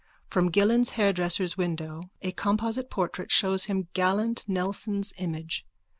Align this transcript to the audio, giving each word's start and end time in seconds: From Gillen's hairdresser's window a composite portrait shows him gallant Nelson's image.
From 0.25 0.49
Gillen's 0.49 0.89
hairdresser's 0.97 1.57
window 1.59 2.09
a 2.23 2.31
composite 2.31 2.89
portrait 2.89 3.31
shows 3.31 3.65
him 3.65 3.87
gallant 3.93 4.43
Nelson's 4.47 5.13
image. 5.19 5.63